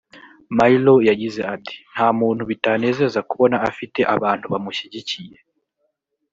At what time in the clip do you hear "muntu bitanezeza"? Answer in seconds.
2.19-3.19